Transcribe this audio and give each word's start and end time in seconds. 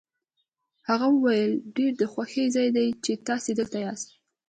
هغه 0.87 1.05
وویل 1.15 1.51
ډېر 1.75 1.91
د 1.97 2.03
خوښۍ 2.11 2.45
ځای 2.55 2.67
دی 2.75 2.87
چې 3.03 3.11
تاسي 3.27 3.51
دلته 3.59 3.77
یاست. 3.85 4.09